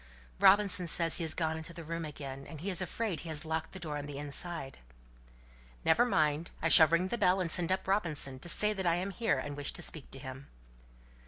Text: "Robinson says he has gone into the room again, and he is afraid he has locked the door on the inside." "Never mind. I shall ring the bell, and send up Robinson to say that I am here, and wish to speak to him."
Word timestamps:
"Robinson 0.39 0.87
says 0.87 1.17
he 1.19 1.23
has 1.23 1.35
gone 1.35 1.57
into 1.57 1.73
the 1.75 1.83
room 1.83 2.05
again, 2.05 2.47
and 2.47 2.59
he 2.59 2.71
is 2.71 2.81
afraid 2.81 3.19
he 3.19 3.29
has 3.29 3.45
locked 3.45 3.71
the 3.71 3.77
door 3.79 3.97
on 3.97 4.07
the 4.07 4.17
inside." 4.17 4.79
"Never 5.85 6.05
mind. 6.05 6.49
I 6.59 6.69
shall 6.69 6.87
ring 6.87 7.09
the 7.09 7.19
bell, 7.19 7.39
and 7.39 7.51
send 7.51 7.71
up 7.71 7.87
Robinson 7.87 8.39
to 8.39 8.49
say 8.49 8.73
that 8.73 8.87
I 8.87 8.95
am 8.95 9.11
here, 9.11 9.37
and 9.37 9.55
wish 9.55 9.71
to 9.73 9.83
speak 9.83 10.09
to 10.09 10.17
him." 10.17 10.47